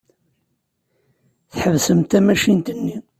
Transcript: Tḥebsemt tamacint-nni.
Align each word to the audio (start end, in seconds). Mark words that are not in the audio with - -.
Tḥebsemt 1.51 2.09
tamacint-nni. 2.11 2.97